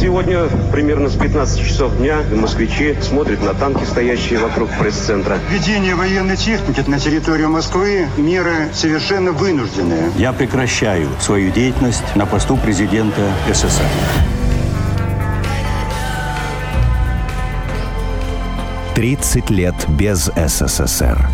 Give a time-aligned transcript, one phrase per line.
[0.00, 5.40] Сегодня примерно с 15 часов дня москвичи смотрят на танки, стоящие вокруг пресс-центра.
[5.50, 10.12] Введение военной техники на территорию Москвы– меры совершенно вынужденные.
[10.16, 13.82] Я прекращаю свою деятельность на посту президента СССР.
[18.94, 21.28] Тридцать лет без СССР.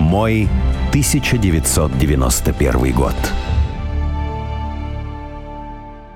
[0.00, 0.48] Мой
[0.90, 3.14] 1991 год.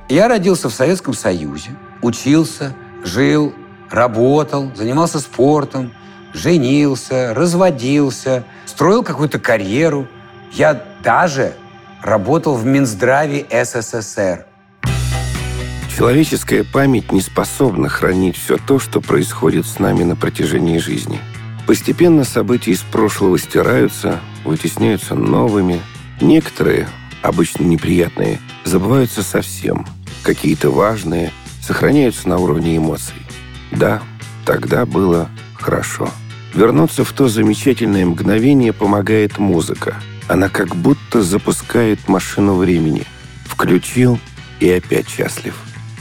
[0.09, 1.71] Я родился в Советском Союзе,
[2.03, 2.75] учился,
[3.05, 3.55] жил,
[3.91, 5.93] работал, занимался спортом,
[6.35, 10.07] женился, разводился, строил какую-то карьеру.
[10.53, 11.55] Я даже
[12.03, 14.47] работал в Минздраве СССР.
[15.97, 21.21] Человеческая память не способна хранить все то, что происходит с нами на протяжении жизни.
[21.67, 25.81] Постепенно события из прошлого стираются, вытесняются новыми.
[26.21, 26.89] Некоторые,
[27.23, 29.87] обычно неприятные, забываются совсем.
[30.23, 31.31] Какие-то важные
[31.63, 33.15] сохраняются на уровне эмоций.
[33.71, 34.03] Да,
[34.45, 36.11] тогда было хорошо.
[36.53, 39.97] Вернуться в то замечательное мгновение помогает музыка.
[40.29, 43.05] Она как будто запускает машину времени.
[43.47, 44.19] Включил
[44.61, 45.57] и опять счастлив.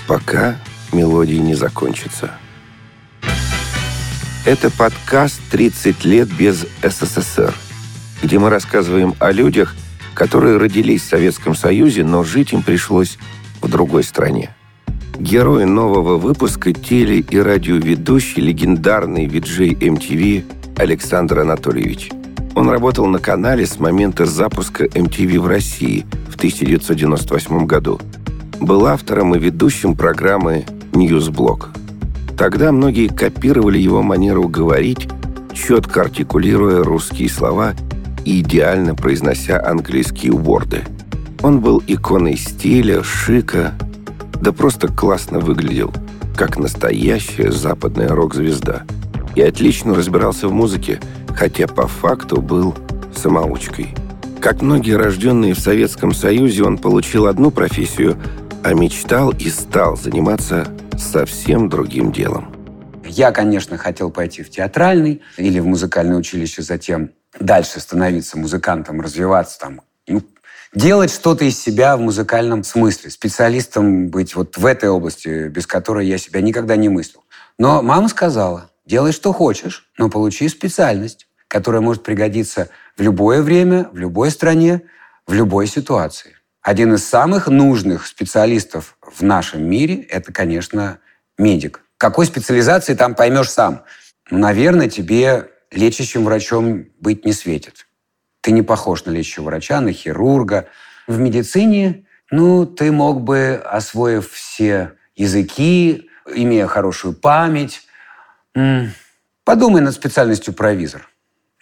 [0.07, 0.57] Пока
[0.91, 2.31] мелодия не закончится.
[4.45, 7.53] Это подкаст «30 лет без СССР»,
[8.23, 9.75] где мы рассказываем о людях,
[10.15, 13.17] которые родились в Советском Союзе, но жить им пришлось
[13.61, 14.53] в другой стране.
[15.21, 20.43] Герой нового выпуска теле- и радиоведущий, легендарный виджей MTV
[20.77, 22.09] Александр Анатольевич.
[22.55, 28.01] Он работал на канале с момента запуска MTV в России в 1998 году.
[28.59, 31.69] Был автором и ведущим программы «News Блок».
[32.35, 35.07] Тогда многие копировали его манеру говорить,
[35.53, 37.75] четко артикулируя русские слова
[38.25, 40.81] и идеально произнося английские ворды.
[41.43, 43.75] Он был иконой стиля, шика,
[44.41, 45.93] да просто классно выглядел,
[46.35, 48.83] как настоящая западная рок-звезда.
[49.35, 50.99] И отлично разбирался в музыке,
[51.35, 52.75] хотя по факту был
[53.15, 53.95] самоучкой.
[54.41, 58.17] Как многие рожденные в Советском Союзе, он получил одну профессию,
[58.63, 62.53] а мечтал и стал заниматься совсем другим делом.
[63.05, 69.59] Я, конечно, хотел пойти в театральный или в музыкальное училище, затем дальше становиться музыкантом, развиваться
[69.59, 70.23] там, ну,
[70.73, 76.07] делать что-то из себя в музыкальном смысле, специалистом быть вот в этой области, без которой
[76.07, 77.23] я себя никогда не мыслил.
[77.57, 83.89] Но мама сказала, делай что хочешь, но получи специальность, которая может пригодиться в любое время,
[83.91, 84.83] в любой стране,
[85.27, 86.37] в любой ситуации.
[86.61, 90.99] Один из самых нужных специалистов в нашем мире– это, конечно,
[91.37, 91.81] медик.
[91.97, 93.83] Какой специализации там поймешь сам.
[94.29, 97.87] Ну, наверное, тебе лечащим врачом быть не светит.
[98.41, 100.67] Ты не похож на лечащего врача, на хирурга.
[101.07, 107.81] В медицине, ну, ты мог бы, освоив все языки, имея хорошую память,
[109.43, 111.07] подумай над специальностью провизор.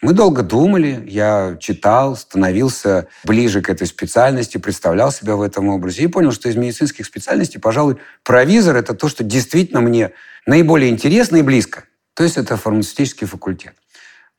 [0.01, 6.03] Мы долго думали, я читал, становился ближе к этой специальности, представлял себя в этом образе
[6.03, 10.11] и понял, что из медицинских специальностей, пожалуй, провизор– это то, что действительно мне
[10.45, 11.83] наиболее интересно и близко.
[12.13, 13.73] То есть это фармацевтический факультет.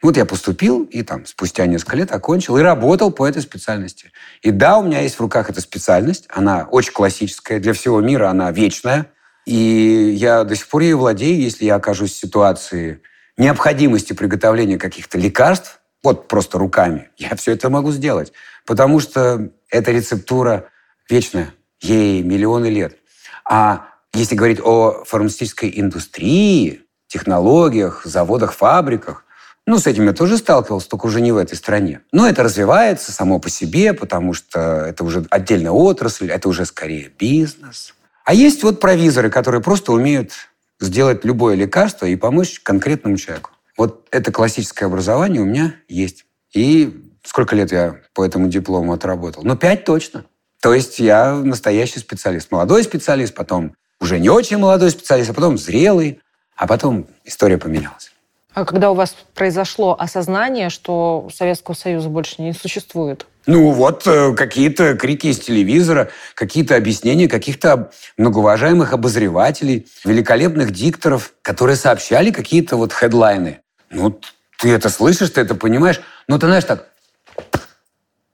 [0.03, 4.13] Вот я поступил, и там спустя несколько лет окончил, и работал по этой специальности.
[4.41, 8.31] И да, у меня есть в руках эта специальность, она очень классическая, для всего мира
[8.31, 9.07] она вечная.
[9.45, 13.03] И я до сих пор ею владею, если я окажусь в ситуации
[13.37, 18.33] необходимости приготовления каких-то лекарств, вот просто руками, я все это могу сделать.
[18.67, 20.71] Потому что эта рецептура
[21.11, 22.97] вечная, ей миллионы лет.
[23.45, 29.25] А если говорить о фармацевтической индустрии, технологиях, заводах, фабриках,
[29.67, 32.01] ну, с этим я тоже сталкивался, только уже не в этой стране.
[32.13, 37.11] Но это развивается само по себе, потому что это уже отдельная отрасль, это уже скорее
[37.19, 37.95] бизнес.
[38.25, 40.33] А есть вот провизоры, которые просто умеют
[40.81, 43.51] сделать любое лекарство и помочь конкретному человеку.
[43.77, 46.27] Вот это классическое образование у меня есть.
[46.53, 49.43] И сколько лет я по этому диплому отработал?
[49.45, 50.25] Ну, пять точно.
[50.61, 52.51] То есть я настоящий специалист.
[52.51, 56.21] Молодой специалист, потом уже не очень молодой специалист, а потом зрелый,
[56.57, 58.13] а потом история поменялась.
[58.53, 63.27] А когда у вас произошло осознание, что Советского Союза больше не существует?
[63.47, 71.77] Ну вот э, какие-то крики из телевизора, какие-то объяснения каких-то многоуважаемых обозревателей, великолепных дикторов, которые
[71.77, 73.61] сообщали какие-то вот хедлайны.
[73.91, 74.21] Ну,
[74.59, 76.01] ты это слышишь, ты это понимаешь.
[76.29, 76.89] Ну, ты знаешь так,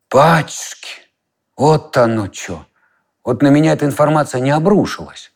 [0.09, 0.89] пачки,
[1.57, 2.67] вот оно что.
[3.23, 5.33] Вот на меня эта информация не обрушилась.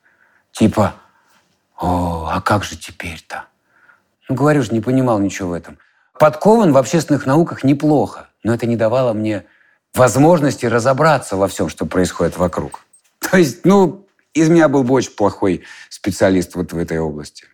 [0.52, 0.94] Типа,
[1.76, 3.44] о, а как же теперь-то?
[4.30, 5.76] Ну, говорю же, не понимал ничего в этом.
[6.16, 9.44] Подкован в общественных науках неплохо, но это не давало мне
[9.92, 12.80] возможности разобраться во всем, что происходит вокруг.
[13.18, 17.46] То есть, ну, Из меня был бы очень плохой специалист вот в этой области.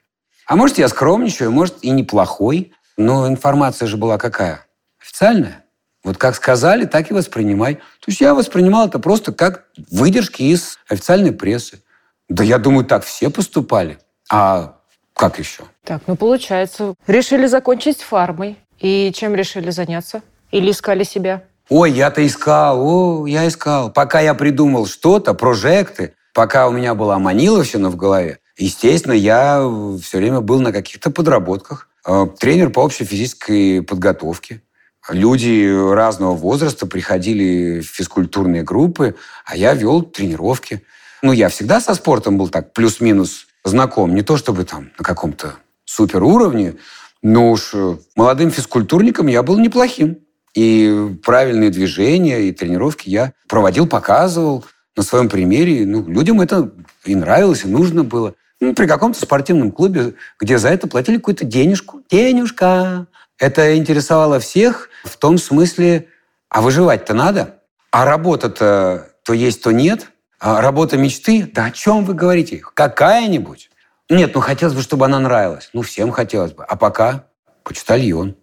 [0.44, 4.67] А может, я скромничаю, может, и неплохой, но информация же была какая?
[5.00, 5.64] Официальная.
[6.05, 7.76] Вот как сказали, так и воспринимай.
[7.76, 11.81] То есть я воспринимал это просто как выдержки из официальной прессы.
[12.29, 13.99] Да я думаю, так все поступали.
[14.31, 14.76] А
[15.14, 15.64] как еще?
[15.87, 18.56] Так, ну получается, решили закончить фармой.
[18.81, 20.21] И чем решили заняться?
[20.50, 21.44] Или искали себя?
[21.69, 23.93] Ой, я-то искал, о, я искал.
[23.93, 29.61] Пока я придумал что-то, прожекты, пока у меня была маниловщина в голове, естественно, я
[30.03, 31.89] все время был на каких-то подработках.
[32.05, 34.62] Э, тренер по общей физической подготовке.
[35.09, 40.82] Люди разного возраста приходили в физкультурные группы, а я вел тренировки.
[41.23, 44.17] Ну, я всегда со спортом был так плюс-минус знаком.
[44.17, 45.55] Не то чтобы там на каком-то
[45.87, 46.75] супер уровне,
[47.23, 50.19] но уж э, молодым физкультурником я был неплохим.
[50.55, 55.87] И правильные движения и тренировки я проводил, показывал на своем примере.
[55.87, 56.71] Ну, людям это
[57.05, 58.35] и нравилось, и нужно было.
[58.61, 62.03] Ну, при каком-то спортивном клубе, где за это платили какую-то денежку.
[62.11, 63.06] Денежка.
[63.39, 66.09] Это интересовало всех в том смысле,
[66.49, 67.61] а выживать-то надо.
[67.91, 70.12] А работа-то то есть, то нет.
[70.39, 71.50] А работа мечты?
[71.53, 72.62] Да о чем вы говорите?
[72.75, 73.71] Какая-нибудь?
[74.08, 75.70] Нет, ну хотелось бы, чтобы она нравилась.
[75.73, 76.64] Ну, всем хотелось бы.
[76.64, 77.25] А пока
[77.64, 78.37] почтальон.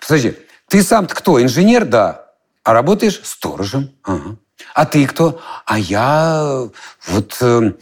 [0.00, 0.36] Подожди,
[0.68, 1.42] ты сам-то кто?
[1.42, 1.84] Инженер?
[1.84, 2.32] Да.
[2.64, 3.90] А работаешь сторожем?
[4.02, 4.36] Ага.
[4.74, 5.40] А ты кто?
[5.66, 6.68] А я
[7.06, 7.72] вот э,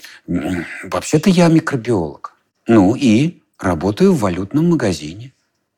[0.85, 2.35] вообще-то я микробиолог.
[2.67, 5.32] Ну и работаю в валютном магазине.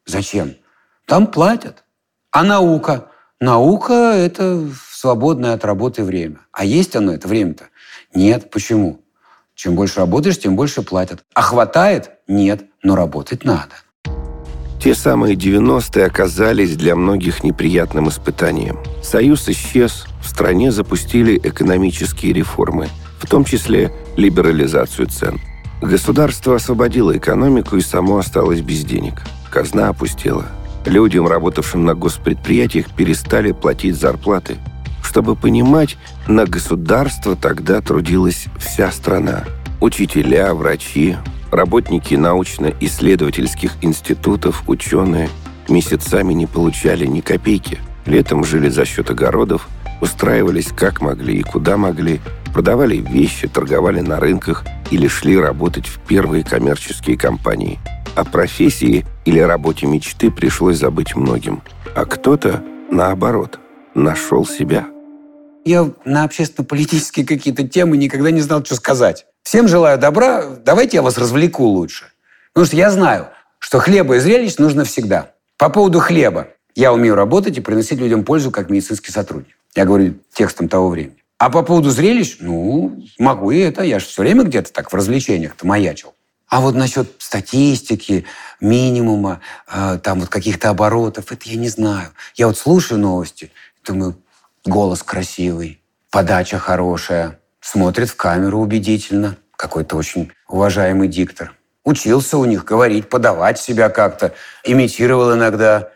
[0.07, 0.55] Зачем?
[1.07, 1.85] Там платят.
[2.31, 3.09] А наука?
[3.41, 6.41] Наука– это свободное от работы время.
[6.53, 7.69] А есть оно, это время-то?
[8.15, 8.51] Нет.
[8.51, 9.01] Почему?
[9.63, 11.23] Чем больше работаешь, тем больше платят.
[11.35, 12.13] А хватает?
[12.27, 12.65] Нет.
[12.83, 13.75] Но работать надо.
[14.83, 18.79] Те самые 90-е оказались для многих неприятным испытанием.
[19.03, 25.39] Союз исчез, в стране запустили экономические реформы, в том числе либерализацию цен.
[25.83, 29.21] Государство освободило экономику и само осталось без денег.
[29.51, 30.47] Казна опустела.
[30.87, 34.57] Людям, работавшим на госпредприятиях, перестали платить зарплаты.
[35.11, 35.99] Чтобы понимать,
[36.29, 39.43] на государство тогда трудилась вся страна.
[39.81, 41.17] Учителя, врачи,
[41.51, 45.29] Работники научно-исследовательских институтов, ученые
[45.69, 47.81] месяцами не получали ни копейки.
[48.07, 49.69] Летом жили за счет огородов,
[50.01, 52.21] устраивались как могли и куда могли,
[52.55, 57.81] продавали вещи, торговали на рынках или шли работать в первые коммерческие компании.
[58.15, 61.63] О профессии или работе мечты пришлось забыть многим.
[61.97, 62.63] А кто-то,
[62.93, 63.59] наоборот,
[63.95, 64.87] нашел себя.
[65.65, 69.27] Я на общественно-политические какие-то темы никогда не знал, что сказать.
[69.43, 70.45] Всем желаю добра.
[70.65, 72.07] Давайте я вас развлеку лучше.
[72.53, 73.29] Потому что я знаю,
[73.59, 75.33] что хлеба и зрелищ нужно всегда.
[75.59, 76.49] По поводу хлеба.
[76.75, 79.57] Я умею работать и приносить людям пользу как медицинский сотрудник.
[79.75, 81.17] Я говорю текстом того времени.
[81.39, 83.83] А по поводу зрелищ, ну, могу и это.
[83.83, 86.15] Я же все время где-то так в развлечениях-то маячил.
[86.49, 88.25] А вот насчет статистики,
[88.61, 89.41] минимума,
[89.73, 92.11] э, там вот каких-то оборотов, это я не знаю.
[92.35, 93.53] Я вот слушаю новости,
[93.87, 94.17] думаю,
[94.65, 99.37] голос красивый, подача хорошая, смотрит в камеру убедительно.
[99.57, 101.55] Какой-то очень уважаемый диктор.
[101.85, 104.33] Учился у них говорить, подавать себя как-то.
[104.65, 105.91] Имитировал иногда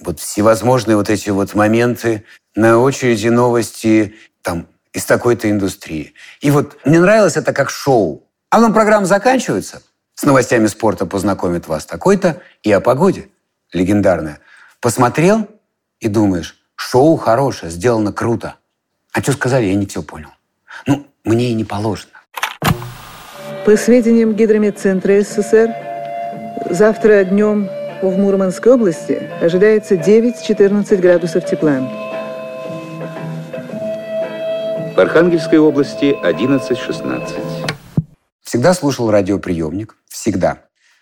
[0.00, 2.24] вот всевозможные вот эти вот моменты
[2.54, 6.14] на очереди новости там из такой-то индустрии.
[6.40, 8.28] И вот мне нравилось это как шоу.
[8.50, 9.82] А потом программа заканчивается,
[10.14, 13.28] с новостями спорта познакомит вас такой-то и о погоде.
[13.72, 14.38] Легендарная.
[14.80, 15.48] Посмотрел
[15.98, 18.56] и думаешь, шоу хорошее, сделано круто.
[19.12, 20.30] А что сказали, я не все понял.
[20.86, 22.10] Ну, мне и не положено.
[23.64, 25.74] По сведениям Гидрометцентра СССР,
[26.70, 27.68] завтра днем
[28.02, 31.78] в Мурманской области ожидается 9-14 градусов тепла.
[34.94, 37.64] В Архангельской области 11-16.
[38.42, 39.96] Всегда слушал радиоприемник.
[40.06, 40.58] Всегда.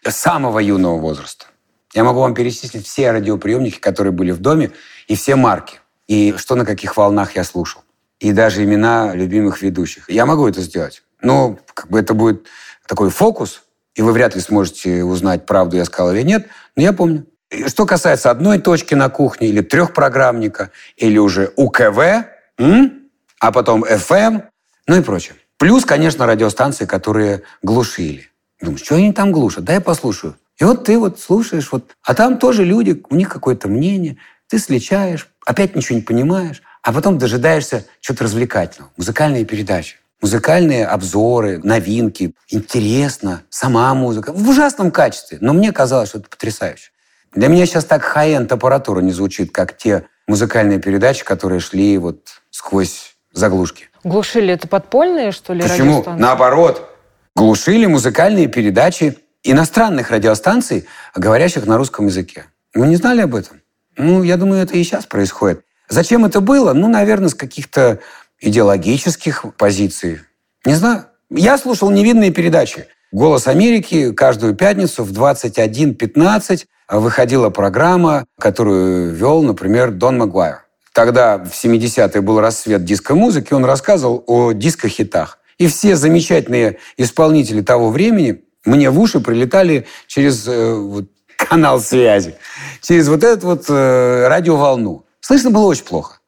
[0.06, 1.46] С самого юного возраста.
[1.94, 4.72] Я могу вам перечислить все радиоприемники, которые были в доме,
[5.08, 5.80] и все марки.
[6.08, 7.82] И что на каких волнах я слушал
[8.22, 10.08] и даже имена любимых ведущих.
[10.08, 11.02] Я могу это сделать.
[11.20, 12.46] Но как бы это будет
[12.86, 16.46] такой фокус, и вы вряд ли сможете узнать, правду я сказал или нет,
[16.76, 17.26] но я помню.
[17.66, 22.26] Что касается одной точки на кухне или трехпрограммника, или уже УКВ,
[22.58, 23.08] м?
[23.40, 24.44] а потом FM,
[24.86, 25.34] ну и прочее.
[25.58, 28.30] Плюс, конечно, радиостанции, которые глушили.
[28.60, 29.64] Думаешь, что они там глушат?
[29.64, 30.36] Да я послушаю.
[30.62, 34.16] И вот ты вот слушаешь, вот, а там тоже люди, у них какое-то мнение,
[34.48, 38.92] ты сличаешь, опять ничего не понимаешь, а потом дожидаешься чего-то развлекательного.
[38.96, 42.36] Музыкальные передачи, музыкальные обзоры, новинки.
[42.48, 44.32] Интересно, сама музыка.
[44.32, 46.92] В ужасном качестве, но мне казалось, что это потрясающе.
[47.34, 52.34] Для меня сейчас так хай-энд аппаратура не звучит, как те музыкальные передачи, которые шли вот
[52.50, 53.86] сквозь заглушки.
[54.04, 56.04] Глушили это подпольные, что ли, Почему?
[56.16, 56.88] Наоборот.
[57.34, 62.44] Глушили музыкальные передачи иностранных радиостанций, говорящих на русском языке.
[62.74, 63.60] Вы не знали об этом?
[63.96, 65.64] Ну, я думаю, это и сейчас происходит.
[65.88, 66.72] Зачем это было?
[66.72, 67.98] Ну, наверное, с каких-то
[68.40, 70.20] идеологических позиций.
[70.64, 71.06] Не знаю.
[71.30, 72.86] Я слушал невинные передачи.
[73.10, 80.62] «Голос Америки» каждую пятницу в 21.15 выходила программа, которую вел, например, Дон Магуайр.
[80.94, 85.38] Тогда в 70-е был рассвет диско-музыки, он рассказывал о диско-хитах.
[85.58, 91.02] И все замечательные исполнители того времени мне в уши прилетали через э,
[91.36, 92.36] канал связи,
[92.80, 95.04] через вот эту вот э, радиоволну.
[95.20, 96.20] Слышно было очень плохо.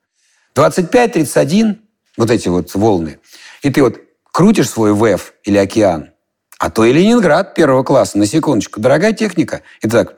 [0.55, 1.79] 25-31,
[2.17, 3.19] вот эти вот волны.
[3.62, 4.00] И ты вот
[4.31, 6.11] крутишь свой ВЭФ или океан,
[6.59, 8.81] а то и Ленинград первого класса, на секундочку.
[8.81, 9.62] Дорогая техника.
[9.81, 10.14] И ты так...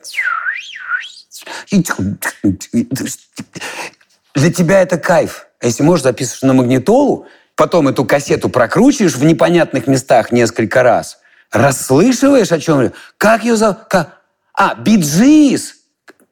[4.34, 5.46] Для тебя это кайф.
[5.60, 11.18] А если можешь, записываешь на магнитолу, потом эту кассету прокручиваешь в непонятных местах несколько раз,
[11.50, 12.92] расслышиваешь, о чем...
[13.18, 13.78] Как ее зовут?
[13.88, 14.20] Как...
[14.54, 15.76] А, Биджис!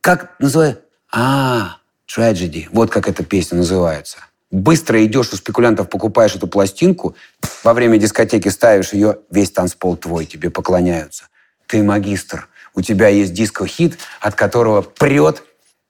[0.01, 0.83] Как называется?
[1.13, 2.67] А, Tragedy.
[2.71, 4.19] Вот как эта песня называется.
[4.51, 7.17] Быстро идешь у спекулянтов, покупаешь эту пластинку,
[7.65, 11.25] во время дискотеки ставишь ее, весь танцпол твой, тебе поклоняются.
[11.67, 12.49] Ты магистр.
[12.75, 15.43] У тебя есть диско-хит, от которого прет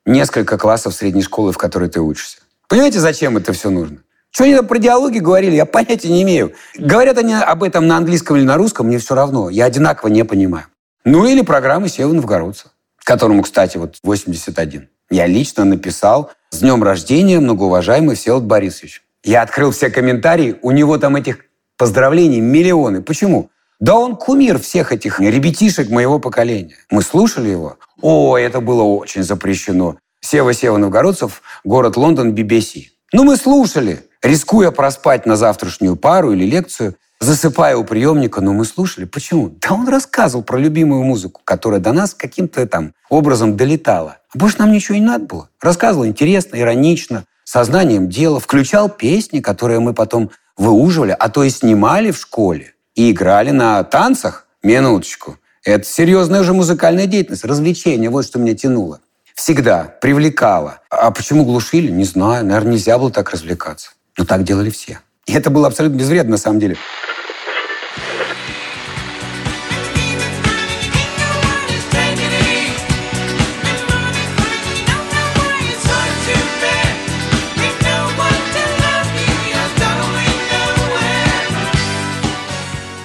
[0.06, 2.38] несколько классов средней школы, в которой ты учишься.
[2.68, 3.98] Понимаете, зачем это все нужно?
[4.34, 6.54] Что они там про диалоги говорили, я понятия не имею.
[6.76, 9.48] Говорят они об этом на английском или на русском, мне все равно.
[9.48, 10.66] Я одинаково не понимаю.
[11.04, 12.72] Ну или программы Сева Новгородца,
[13.04, 14.88] которому, кстати, вот 81.
[15.08, 19.04] Я лично написал «С днем рождения, многоуважаемый Всеволод Борисович».
[19.22, 21.44] Я открыл все комментарии, у него там этих
[21.78, 23.02] поздравлений миллионы.
[23.02, 23.50] Почему?
[23.78, 26.74] Да он кумир всех этих ребятишек моего поколения.
[26.90, 27.78] Мы слушали его.
[28.00, 29.96] О, это было очень запрещено.
[30.22, 32.93] Сева-Сева Новгородцев, город Лондон, BBC.
[33.16, 38.64] Ну, мы слушали, рискуя проспать на завтрашнюю пару или лекцию, засыпая у приемника, но мы
[38.64, 39.04] слушали.
[39.04, 39.50] Почему?
[39.60, 44.16] Да он рассказывал про любимую музыку, которая до нас каким-то там образом долетала.
[44.34, 45.48] А больше нам ничего не надо было.
[45.60, 52.10] Рассказывал интересно, иронично, сознанием дела, включал песни, которые мы потом выуживали, а то и снимали
[52.10, 54.48] в школе и играли на танцах.
[54.64, 55.38] Минуточку.
[55.62, 58.98] Это серьезная уже музыкальная деятельность, развлечение, вот что меня тянуло.
[59.34, 60.80] Всегда привлекало.
[60.90, 61.90] А почему глушили?
[61.90, 62.46] Не знаю.
[62.46, 63.90] Наверное, нельзя было так развлекаться.
[64.16, 65.00] Но так делали все.
[65.26, 66.76] И это было абсолютно безвредно на самом деле.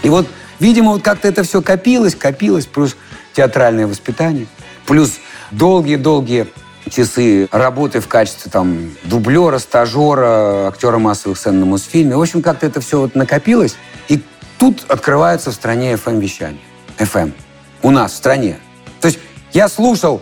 [0.03, 0.27] И вот,
[0.59, 2.95] видимо, вот как-то это все копилось, копилось, плюс
[3.33, 4.47] театральное воспитание,
[4.85, 5.19] плюс
[5.51, 6.47] долгие-долгие
[6.89, 12.15] часы работы в качестве там дублера, стажера, актера массовых сцен на Мосфильме.
[12.15, 13.75] В общем, как-то это все вот накопилось.
[14.07, 14.21] И
[14.57, 16.61] тут открывается в стране FM-вещание.
[16.97, 17.31] FM.
[17.81, 18.59] У нас в стране.
[19.01, 19.19] То есть
[19.53, 20.21] я слушал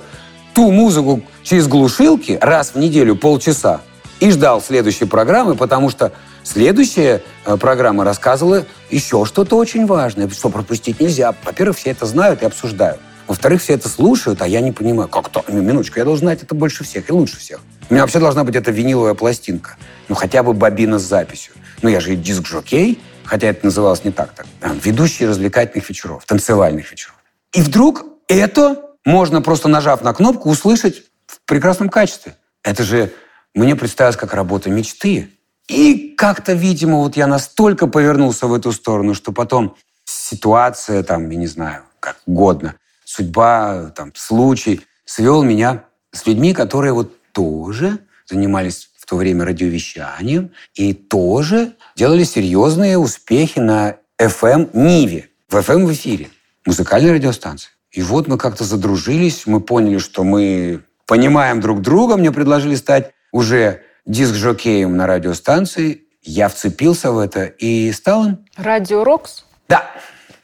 [0.53, 3.81] ту музыку через глушилки раз в неделю полчаса
[4.19, 6.11] и ждал следующей программы, потому что
[6.43, 11.33] следующая э, программа рассказывала еще что-то очень важное, что пропустить нельзя.
[11.43, 12.99] Во-первых, все это знают и обсуждают.
[13.27, 15.43] Во-вторых, все это слушают, а я не понимаю, как то.
[15.47, 17.59] Ну, минуточку, я должен знать это больше всех и лучше всех.
[17.89, 19.75] У меня вообще должна быть эта виниловая пластинка.
[20.07, 21.53] Ну, хотя бы бобина с записью.
[21.81, 24.33] Ну, я же и диск-жокей, хотя это называлось не так.
[24.33, 24.45] так.
[24.83, 27.15] Ведущий развлекательных вечеров, танцевальных вечеров.
[27.51, 32.35] И вдруг это можно, просто нажав на кнопку, услышать в прекрасном качестве.
[32.63, 33.11] Это же
[33.53, 35.29] мне представилось как работа мечты.
[35.67, 41.37] И как-то, видимо, вот я настолько повернулся в эту сторону, что потом ситуация, там, я
[41.37, 42.75] не знаю, как угодно,
[43.07, 47.99] судьба, там, случай свел меня с людьми, которые вот тоже
[48.29, 55.85] занимались в то время радиовещанием и тоже делали серьезные успехи на FM Ниве, в FM
[55.85, 56.27] в эфире,
[56.65, 57.69] музыкальной радиостанции.
[57.91, 63.11] И вот мы как-то задружились, мы поняли, что мы понимаем друг друга, мне предложили стать
[63.31, 66.01] уже диск-жокеем на радиостанции.
[66.21, 68.45] Я вцепился в это и стал им.
[68.57, 69.45] Радио Рокс?
[69.69, 69.89] Да.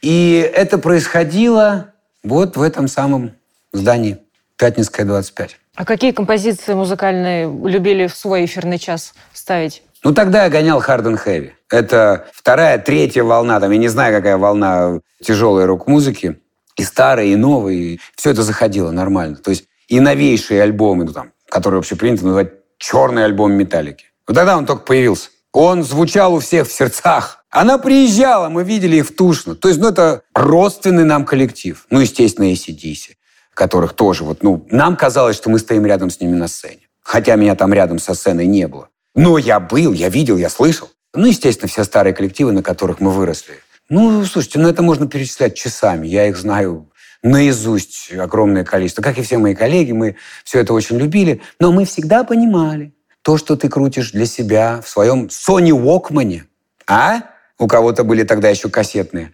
[0.00, 1.93] И это происходило
[2.24, 3.32] вот в этом самом
[3.72, 4.18] здании.
[4.56, 5.58] Пятницкая, 25.
[5.74, 9.82] А какие композиции музыкальные любили в свой эфирный час ставить?
[10.04, 11.50] Ну, тогда я гонял Hard and Heavy.
[11.70, 16.38] Это вторая, третья волна, там, я не знаю, какая волна тяжелой рок-музыки.
[16.76, 17.78] И старые, и новые.
[17.78, 19.36] И все это заходило нормально.
[19.36, 24.06] То есть и новейшие альбомы, ну, там, которые вообще принято называть черный альбом «Металлики».
[24.26, 25.30] Вот тогда он только появился.
[25.54, 27.44] Он звучал у всех в сердцах.
[27.48, 29.54] Она приезжала, мы видели их в Тушно.
[29.54, 31.86] То есть, ну, это родственный нам коллектив.
[31.90, 33.12] Ну, естественно, ACDC,
[33.54, 36.80] которых тоже вот, ну, нам казалось, что мы стоим рядом с ними на сцене.
[37.04, 38.88] Хотя меня там рядом со сценой не было.
[39.14, 40.90] Но я был, я видел, я слышал.
[41.14, 43.54] Ну, естественно, все старые коллективы, на которых мы выросли.
[43.88, 46.08] Ну, слушайте, ну это можно перечислять часами.
[46.08, 46.90] Я их знаю
[47.22, 49.02] наизусть огромное количество.
[49.02, 51.42] Как и все мои коллеги, мы все это очень любили.
[51.60, 52.92] Но мы всегда понимали,
[53.24, 56.42] то, что ты крутишь для себя в своем Sony Walkman,
[56.86, 57.22] а?
[57.58, 59.32] У кого-то были тогда еще кассетные.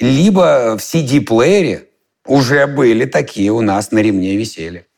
[0.00, 1.86] Либо в CD-плеере
[2.26, 4.88] уже были такие у нас на ремне висели.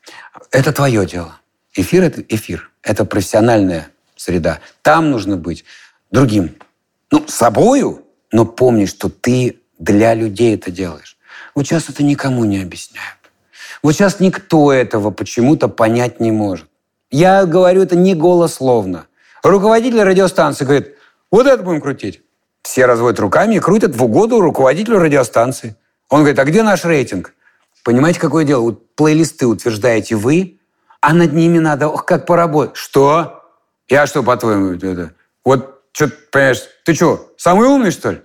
[0.49, 1.39] Это твое дело.
[1.75, 2.71] Эфир– это эфир.
[2.81, 4.59] Это профессиональная среда.
[4.81, 5.63] Там нужно быть
[6.09, 6.55] другим.
[7.11, 11.15] Ну, собою, но помни, что ты для людей это делаешь.
[11.53, 13.19] Вот сейчас это никому не объясняют.
[13.83, 16.70] Вот сейчас никто этого почему-то понять не может.
[17.11, 19.07] Я говорю это не голословно.
[19.43, 20.95] Руководитель радиостанции говорит,
[21.29, 22.21] вот это будем крутить.
[22.63, 25.75] Все разводят руками и крутят в угоду руководителю радиостанции.
[26.09, 27.33] Он говорит, а где наш рейтинг?
[27.83, 28.61] Понимаете, какое дело?
[28.61, 30.59] Вот плейлисты утверждаете вы,
[31.01, 32.77] а над ними надо, ох, как поработать.
[32.77, 33.43] Что?
[33.89, 35.13] Я что, по-твоему, это?
[35.43, 38.21] Вот, что, понимаешь, ты что, самый умный, что ли?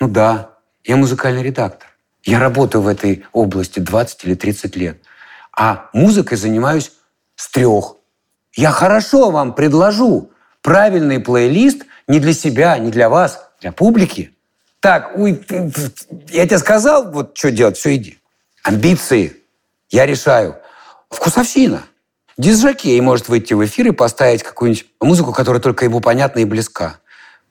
[0.00, 0.50] Ну да,
[0.84, 1.88] я музыкальный редактор.
[2.24, 5.00] Я работаю в этой области 20 или 30 лет.
[5.56, 6.92] А музыкой занимаюсь
[7.36, 7.96] с трех.
[8.56, 10.30] Я хорошо вам предложу
[10.62, 14.32] правильный плейлист не для себя, не для вас, для публики.
[14.80, 15.44] Так, ой,
[16.30, 18.18] я тебе сказал, вот что делать, все, иди.
[18.62, 19.36] Амбиции.
[19.90, 20.56] Я решаю.
[21.10, 21.82] Вкусовщина.
[22.38, 26.98] Дизжокей может выйти в эфир и поставить какую-нибудь музыку, которая только ему понятна и близка.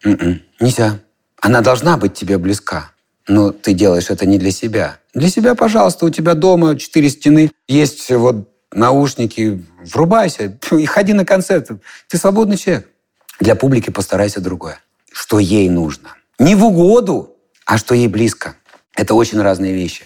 [0.04, 1.00] М-м, нельзя.
[1.40, 2.92] Она должна быть тебе близка.
[3.28, 4.98] Но ты делаешь это не для себя.
[5.14, 9.64] Для себя, пожалуйста, у тебя дома четыре стены, есть вот наушники,
[9.94, 11.70] врубайся и ходи на концерт.
[12.08, 12.90] Ты свободный человек.
[13.40, 14.80] Для публики постарайся другое.
[15.12, 16.16] Что ей нужно.
[16.40, 18.56] Не в угоду, а что ей близко.
[18.96, 20.06] Это очень разные вещи.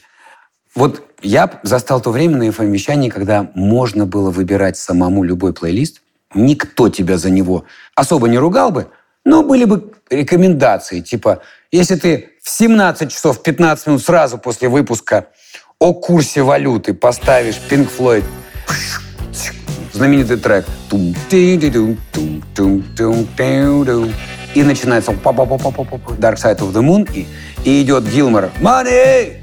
[0.75, 6.01] Вот я застал то время на FM-вещании, когда можно было выбирать самому любой плейлист.
[6.33, 8.87] Никто тебя за него особо не ругал бы,
[9.25, 15.27] но были бы рекомендации, типа, если ты в 17 часов 15 минут сразу после выпуска
[15.79, 18.23] о курсе валюты поставишь Pink Floyd
[19.93, 20.65] знаменитый трек
[24.55, 27.27] и начинается Dark Side of the Moon и,
[27.63, 29.39] и идет Гилмор Money!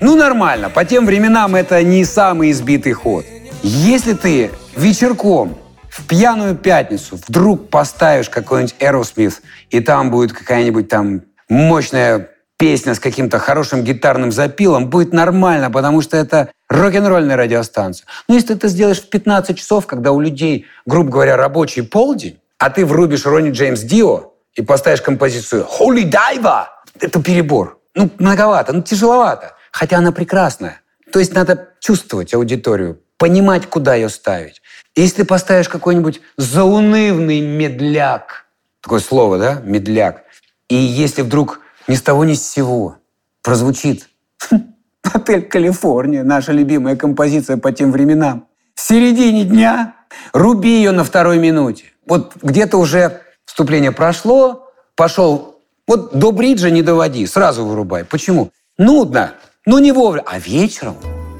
[0.00, 0.68] Ну, нормально.
[0.68, 3.24] По тем временам это не самый избитый ход.
[3.62, 5.56] Если ты вечерком
[5.88, 9.34] в пьяную пятницу вдруг поставишь какой-нибудь Aerosmith,
[9.70, 12.30] и там будет какая-нибудь там мощная
[12.62, 18.06] песня с каким-то хорошим гитарным запилом, будет нормально, потому что это рок-н-ролльная радиостанция.
[18.28, 22.38] Но если ты это сделаешь в 15 часов, когда у людей, грубо говоря, рабочий полдень,
[22.58, 26.66] а ты врубишь Ронни Джеймс Дио и поставишь композицию «Holy Diver»,
[27.00, 27.80] это перебор.
[27.96, 30.82] Ну, многовато, ну, тяжеловато хотя она прекрасная.
[31.12, 34.62] То есть надо чувствовать аудиторию, понимать, куда ее ставить.
[34.94, 38.46] если ты поставишь какой-нибудь заунывный медляк,
[38.80, 40.22] такое слово, да, медляк,
[40.68, 42.96] и если вдруг ни с того ни с сего
[43.42, 44.08] прозвучит
[45.02, 49.96] «Отель Калифорния», наша любимая композиция по тем временам, в середине дня
[50.32, 51.84] руби ее на второй минуте.
[52.06, 58.04] Вот где-то уже вступление прошло, пошел, вот до бриджа не доводи, сразу вырубай.
[58.04, 58.50] Почему?
[58.78, 59.34] Нудно.
[59.66, 60.24] Ну, не вовремя.
[60.26, 60.96] А вечером,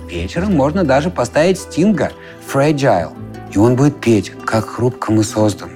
[0.08, 2.12] вечером можно даже поставить Стинга
[2.52, 3.12] «Fragile».
[3.52, 5.72] И он будет петь, как хрупко мы созданы,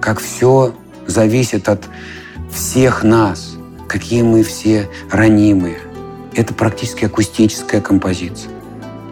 [0.00, 0.74] как все
[1.06, 1.82] зависит от
[2.50, 3.56] всех нас,
[3.92, 5.78] какие мы все ранимые.
[6.34, 8.50] Это практически акустическая композиция.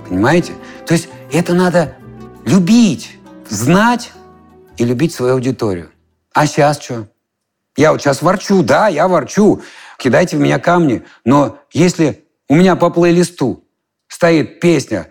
[0.09, 0.55] Понимаете?
[0.87, 1.97] То есть это надо
[2.47, 3.19] любить,
[3.51, 4.11] знать
[4.79, 5.90] и любить свою аудиторию.
[6.33, 7.09] А сейчас что?
[7.77, 9.61] Я вот сейчас ворчу, да, я ворчу.
[9.99, 11.05] Кидайте в меня камни.
[11.27, 13.62] Но если у меня по плейлисту
[14.09, 15.09] стоит песня,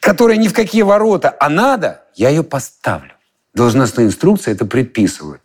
[0.00, 3.12] которая ни в какие ворота, а надо, я ее поставлю.
[3.54, 5.42] Должностные инструкции это предписывают.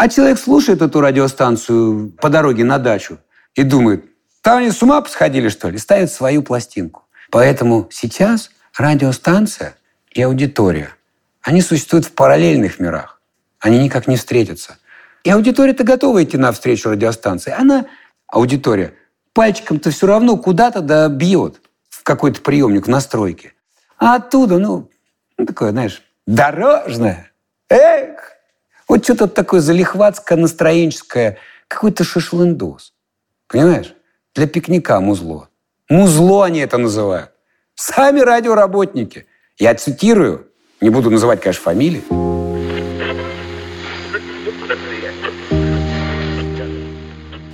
[0.00, 3.18] А человек слушает эту радиостанцию по дороге на дачу
[3.54, 4.06] и думает,
[4.40, 5.76] там они с ума посходили, что ли?
[5.76, 7.02] Ставит свою пластинку.
[7.30, 9.74] Поэтому сейчас радиостанция
[10.12, 10.88] и аудитория,
[11.42, 13.20] они существуют в параллельных мирах.
[13.58, 14.78] Они никак не встретятся.
[15.22, 17.52] И аудитория-то готова идти навстречу радиостанции.
[17.54, 17.84] Она,
[18.26, 18.94] аудитория,
[19.34, 21.60] пальчиком-то все равно куда-то да бьет
[21.90, 23.52] в какой-то приемник в настройке.
[23.98, 24.88] А оттуда, ну,
[25.36, 27.30] ну такое, знаешь, дорожное.
[27.68, 28.39] Эх!
[28.90, 32.92] Вот что-то такое залихватское, какой-то шашлындос.
[33.46, 33.94] Понимаешь?
[34.34, 35.48] Для пикника музло.
[35.88, 37.30] Музло они это называют.
[37.76, 39.26] Сами радиоработники.
[39.58, 40.48] Я цитирую,
[40.80, 42.02] не буду называть, конечно, фамилии.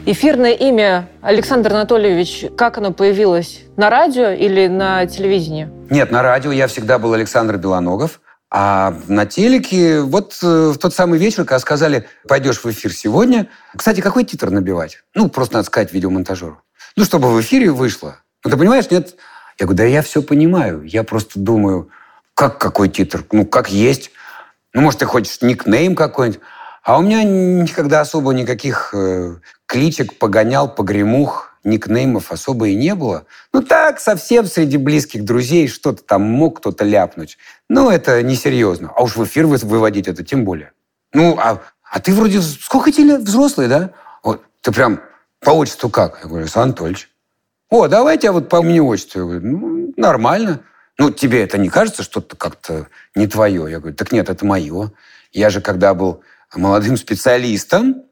[0.07, 3.61] Эфирное имя Александр Анатольевич, как оно появилось?
[3.77, 5.69] На радио или на телевидении?
[5.91, 8.23] Нет, на радио я всегда был Александр Белоногов.
[8.51, 13.49] А на телеке вот э, в тот самый вечер, когда сказали, пойдешь в эфир сегодня.
[13.77, 15.03] Кстати, какой титр набивать?
[15.15, 16.61] Ну, просто надо сказать видеомонтажеру.
[16.97, 18.19] Ну, чтобы в эфире вышло.
[18.45, 19.17] Ну, ты понимаешь, нет?
[19.59, 20.83] Я говорю, да я все понимаю.
[20.85, 21.91] Я просто думаю,
[22.35, 23.25] как какой титр?
[23.33, 24.13] Ну, как есть.
[24.73, 26.41] Ну, может, ты хочешь никнейм какой-нибудь.
[26.85, 33.27] А у меня никогда особо никаких э, кличек, погонял, погремух, никнеймов особо и не было.
[33.53, 37.37] Ну так, совсем среди близких друзей что-то там мог кто-то ляпнуть.
[37.69, 38.93] Но это несерьезно.
[38.95, 40.73] А уж в эфир выводить это тем более.
[41.13, 42.41] Ну, а, а ты вроде...
[42.41, 43.23] Сколько тебе лет?
[43.23, 43.91] Взрослый, да?
[44.23, 45.01] Вот, ты прям
[45.41, 46.21] по отчеству как?
[46.23, 47.11] Я говорю, Анатольевич.
[47.69, 49.21] О, давайте я вот по имени отчеству.
[49.21, 50.61] Я говорю, ну, нормально.
[50.99, 53.71] Ну, тебе это не кажется, что-то как-то не твое?
[53.71, 54.93] Я говорю, так нет, это мое.
[55.33, 56.23] Я же, когда был
[56.55, 58.06] молодым специалистом,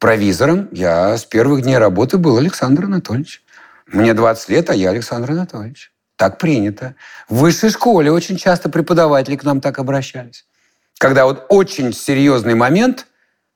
[0.00, 3.42] провизором, я с первых дней работы был Александр Анатольевич.
[3.86, 5.92] Мне 20 лет, а я Александр Анатольевич.
[6.16, 6.96] Так принято.
[7.28, 10.46] В высшей школе очень часто преподаватели к нам так обращались.
[10.98, 13.06] Когда вот очень серьезный момент,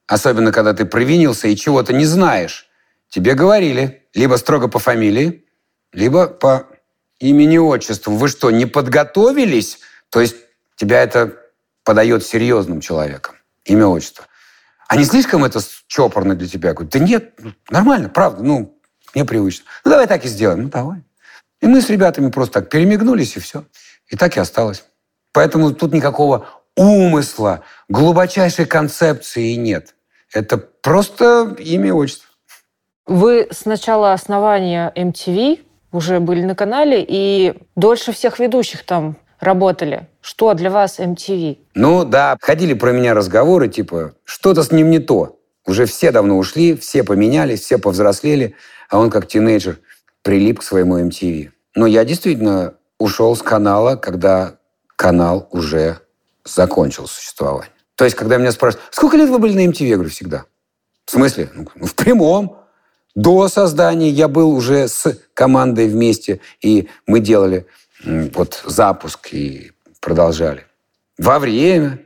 [0.07, 2.69] особенно когда ты провинился и чего-то не знаешь,
[3.09, 5.45] тебе говорили либо строго по фамилии,
[5.93, 6.67] либо по
[7.21, 8.15] имени-отчеству.
[8.17, 9.79] Вы что, не подготовились?
[10.11, 10.37] То есть
[10.77, 11.37] тебя это
[11.85, 13.37] подает серьезным человеком.
[13.65, 14.27] Имя-отчество.
[14.89, 15.61] А не слишком это
[15.95, 16.71] чопорно для тебя?
[16.71, 18.77] Я говорю, да нет, ну, нормально, правда, ну,
[19.15, 19.65] мне привычно.
[19.85, 20.65] Ну, давай так и сделаем.
[20.65, 21.03] Ну, давай.
[21.61, 23.65] И мы с ребятами просто так перемигнулись, и все.
[24.09, 24.85] И так и осталось.
[25.33, 29.95] Поэтому тут никакого умысла, глубочайшей концепции нет.
[30.33, 32.29] Это просто имя и отчество.
[33.07, 35.61] Вы с начала основания MTV
[35.93, 40.09] уже были на канале и дольше всех ведущих там работали.
[40.21, 41.59] Что для вас MTV?
[41.75, 45.39] Ну да, ходили про меня разговоры, типа, что-то с ним не то.
[45.67, 48.55] Уже все давно ушли, все поменялись, все повзрослели,
[48.91, 49.79] а он как тинейджер
[50.23, 51.51] прилип к своему MTV.
[51.75, 54.59] Но я действительно ушел с канала, когда
[54.97, 56.01] канал уже
[56.45, 57.71] закончил существование.
[57.95, 59.85] То есть, когда меня спрашивают, сколько лет вы были на MTV?
[59.85, 60.45] Я говорю, всегда.
[61.07, 61.51] В смысле?
[61.55, 62.59] Ну, в прямом.
[63.15, 67.67] До создания я был уже с командой вместе, и мы делали
[68.05, 70.67] вот запуск и продолжали.
[71.17, 72.01] Во время.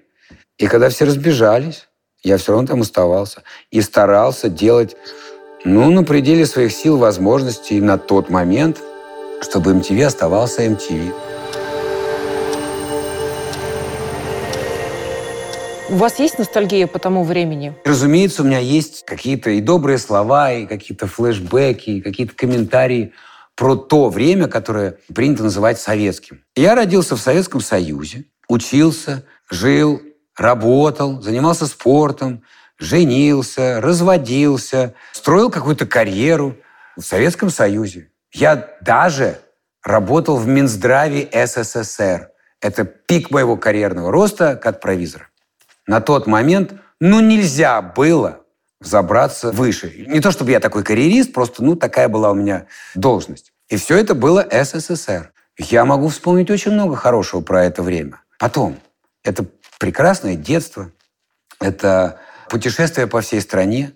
[0.58, 1.87] И когда все разбежались,
[2.28, 3.42] я все равно там оставался.
[3.70, 4.96] И старался делать,
[5.64, 8.78] ну, на пределе своих сил, возможностей на тот момент,
[9.40, 11.14] чтобы MTV оставался MTV.
[15.90, 17.74] У вас есть ностальгия по тому времени?
[17.86, 23.14] Разумеется, у меня есть какие-то и добрые слова, и какие-то флешбеки, и какие-то комментарии
[23.56, 26.42] про то время, которое принято называть советским.
[26.54, 30.02] Я родился в Советском Союзе, учился, жил,
[30.38, 32.42] работал, занимался спортом,
[32.78, 36.56] женился, разводился, строил какую-то карьеру
[36.96, 38.10] в Советском Союзе.
[38.32, 39.38] Я даже
[39.82, 42.30] работал в Минздраве СССР.
[42.60, 45.28] Это пик моего карьерного роста как провизора.
[45.86, 48.40] На тот момент, ну, нельзя было
[48.80, 50.04] забраться выше.
[50.06, 53.52] Не то чтобы я такой карьерист, просто ну такая была у меня должность.
[53.68, 55.32] И все это было СССР.
[55.58, 58.22] Я могу вспомнить очень много хорошего про это время.
[58.38, 58.78] Потом,
[59.24, 59.44] это
[59.78, 60.90] прекрасное детство,
[61.60, 63.92] это путешествие по всей стране,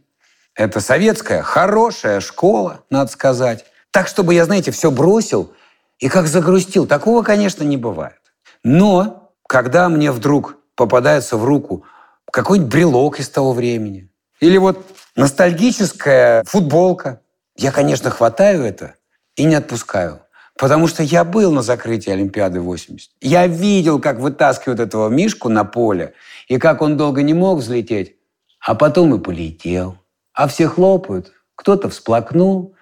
[0.54, 3.64] это советская хорошая школа, надо сказать.
[3.90, 5.52] Так, чтобы я, знаете, все бросил
[5.98, 6.86] и как загрустил.
[6.86, 8.20] Такого, конечно, не бывает.
[8.64, 11.84] Но когда мне вдруг попадается в руку
[12.30, 17.20] какой-нибудь брелок из того времени, или вот ностальгическая футболка.
[17.56, 18.94] Я, конечно, хватаю это
[19.36, 20.21] и не отпускаю.
[20.58, 23.10] Потому что я был на закрытии Олимпиады 80.
[23.20, 26.14] Я видел, как вытаскивают этого Мишку на поле,
[26.48, 28.16] и как он долго не мог взлететь,
[28.60, 29.98] а потом и полетел.
[30.34, 31.32] А все хлопают.
[31.54, 32.74] Кто-то всплакнул.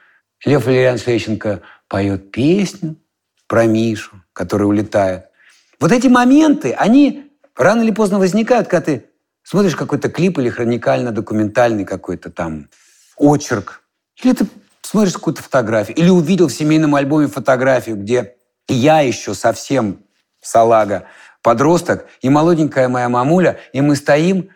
[0.44, 2.96] Лев Валерьянович Лещенко поет песню
[3.46, 5.26] про Мишу, который улетает.
[5.78, 9.10] Вот эти моменты, они рано или поздно возникают, когда ты
[9.42, 12.68] Смотришь какой-то клип или хроникально-документальный какой-то там
[13.16, 13.82] очерк.
[14.22, 14.46] Или ты
[14.90, 15.96] смотришь какую-то фотографию.
[15.96, 18.34] Или увидел в семейном альбоме фотографию, где
[18.66, 20.02] я еще совсем
[20.40, 21.04] салага,
[21.42, 24.50] подросток, и молоденькая моя мамуля, и мы стоим,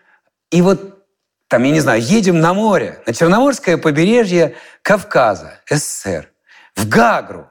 [0.50, 1.04] и вот
[1.46, 6.28] там, я не знаю, едем на море, на Черноморское побережье Кавказа, СССР,
[6.74, 7.48] в Гагру.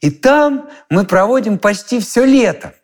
[0.00, 2.74] И там мы проводим почти все лето.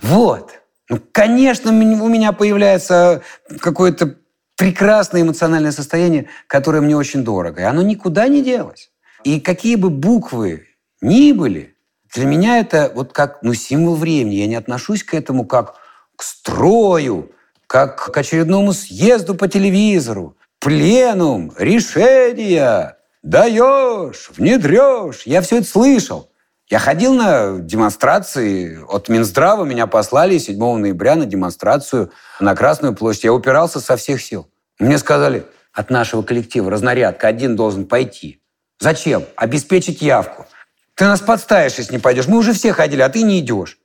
[0.00, 0.52] Вот.
[0.88, 3.22] Ну, конечно, у меня появляется
[3.60, 4.16] какое-то
[4.60, 7.62] прекрасное эмоциональное состояние, которое мне очень дорого.
[7.62, 8.90] И оно никуда не делось.
[9.24, 10.66] И какие бы буквы
[11.00, 11.74] ни были,
[12.14, 14.34] для меня это вот как ну, символ времени.
[14.34, 15.76] Я не отношусь к этому как
[16.14, 17.32] к строю,
[17.66, 20.36] как к очередному съезду по телевизору.
[20.58, 25.22] Пленум, решения, даешь, внедрешь.
[25.24, 26.29] Я все это слышал.
[26.70, 28.78] Я ходил на демонстрации.
[28.88, 33.24] От Минздрава меня послали 7 ноября на демонстрацию на Красную площадь.
[33.24, 34.48] Я упирался со всех сил.
[34.78, 38.40] Мне сказали, от нашего коллектива разнарядка один должен пойти.
[38.78, 39.24] Зачем?
[39.34, 40.46] Обеспечить явку.
[40.94, 42.28] Ты нас подставишь, если не пойдешь.
[42.28, 43.76] Мы уже все ходили, а ты не идешь.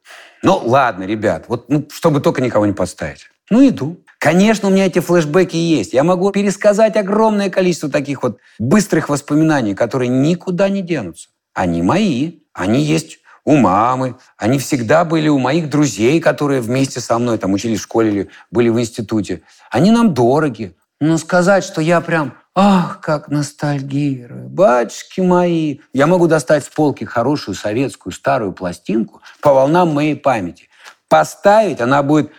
[0.44, 3.30] Ну, ладно, ребят, вот ну, чтобы только никого не подставить.
[3.50, 4.00] Ну, иду.
[4.20, 5.94] Конечно, у меня эти флешбеки есть.
[5.94, 11.30] Я могу пересказать огромное количество таких вот быстрых воспоминаний, которые никуда не денутся.
[11.56, 12.45] Они мои.
[12.56, 17.54] Они есть у мамы, они всегда были у моих друзей, которые вместе со мной там
[17.54, 19.44] учились в школе или были в институте.
[19.70, 20.76] Они нам дороги.
[21.02, 25.80] Но сказать, что я прям, ах, как ностальгирую, батюшки мои.
[25.92, 30.70] Я могу достать с полки хорошую советскую старую пластинку по волнам моей памяти.
[31.10, 32.32] Поставить, она будет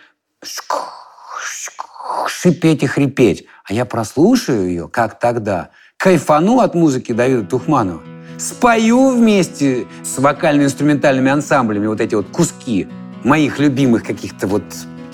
[2.27, 3.45] шипеть и хрипеть.
[3.65, 8.01] А я прослушаю ее, как тогда, кайфану от музыки Давида Тухманова–
[8.37, 12.87] спою вместе с вокально-инструментальными ансамблями вот эти вот куски
[13.23, 14.63] моих любимых каких-то вот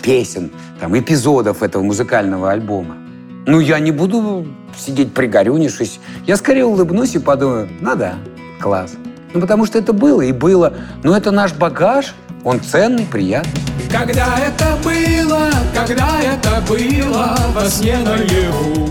[0.01, 2.97] песен, там, эпизодов этого музыкального альбома.
[3.45, 4.45] Ну, я не буду
[4.77, 5.99] сидеть пригорюнившись.
[6.25, 8.15] Я скорее улыбнусь и подумаю, ну да,
[8.59, 8.95] класс.
[9.33, 10.73] Ну, потому что это было и было.
[11.03, 13.61] Но это наш багаж, он ценный, приятный.
[13.91, 18.89] Когда это было, когда это было во сне наяву.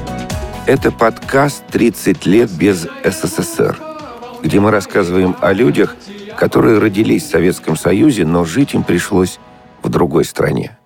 [0.66, 3.91] Это подкаст «30 лет без СССР»
[4.42, 5.96] где мы рассказываем о людях,
[6.36, 9.38] которые родились в Советском Союзе, но жить им пришлось
[9.82, 10.76] в другой стране.